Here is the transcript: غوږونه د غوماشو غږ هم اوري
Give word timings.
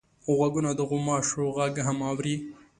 غوږونه 0.35 0.71
د 0.75 0.79
غوماشو 0.89 1.43
غږ 1.57 1.73
هم 1.87 1.97
اوري 2.09 2.35